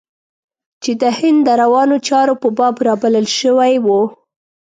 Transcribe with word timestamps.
چې 0.83 0.91
د 1.01 1.03
هند 1.17 1.39
د 1.43 1.49
روانو 1.61 1.95
چارو 2.07 2.33
په 2.41 2.47
باب 2.57 2.75
رابلل 2.87 3.27
شوی 3.39 3.73
و. 3.85 3.87